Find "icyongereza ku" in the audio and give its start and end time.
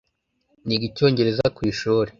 0.89-1.61